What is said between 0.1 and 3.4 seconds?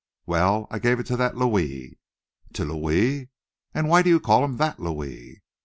"Well, I gave it to that Louis." "To Louis?